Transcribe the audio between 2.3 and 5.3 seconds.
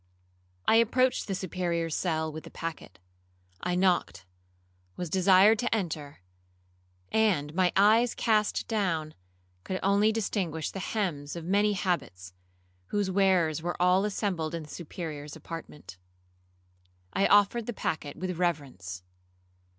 with the packet. I knocked, was